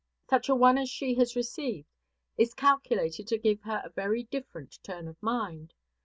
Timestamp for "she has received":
0.89-1.87